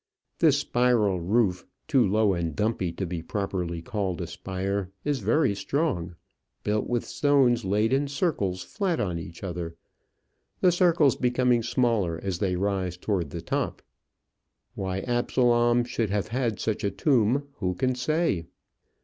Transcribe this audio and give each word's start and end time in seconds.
This 0.39 0.57
spiral 0.57 1.19
roof, 1.19 1.63
too 1.87 2.03
low 2.03 2.33
and 2.33 2.55
dumpy 2.55 2.91
to 2.93 3.05
be 3.05 3.21
properly 3.21 3.83
called 3.83 4.19
a 4.19 4.25
spire, 4.25 4.89
is 5.05 5.19
very 5.19 5.53
strong, 5.53 6.15
built 6.63 6.87
with 6.89 7.05
stones 7.05 7.65
laid 7.65 7.93
in 7.93 8.07
circles 8.07 8.63
flat 8.63 8.99
on 8.99 9.19
each 9.19 9.43
other, 9.43 9.75
the 10.59 10.71
circles 10.71 11.15
becoming 11.15 11.61
smaller 11.61 12.19
as 12.19 12.39
they 12.39 12.55
rise 12.55 12.97
towards 12.97 13.29
the 13.29 13.43
top. 13.43 13.83
Why 14.73 15.01
Absalom 15.01 15.83
should 15.83 16.09
have 16.09 16.29
had 16.29 16.59
such 16.59 16.83
a 16.83 16.89
tomb, 16.89 17.49
who 17.57 17.75
can 17.75 17.93
say? 17.93 18.45